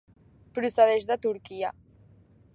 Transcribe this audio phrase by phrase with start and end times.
[0.59, 1.73] Procedeix de Turquia.